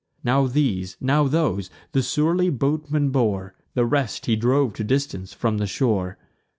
Now 0.23 0.47
these, 0.47 0.97
now 0.99 1.25
those, 1.27 1.69
the 1.91 2.01
surly 2.01 2.49
boatman 2.49 3.11
bore: 3.11 3.53
The 3.75 3.85
rest 3.85 4.25
he 4.25 4.35
drove 4.35 4.73
to 4.73 4.83
distance 4.83 5.31
from 5.31 5.59
the 5.59 5.67
shore. 5.67 6.17